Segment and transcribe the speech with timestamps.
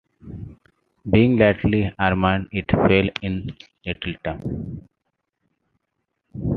[1.07, 3.55] Being lightly armed it fell in
[3.85, 4.81] little time.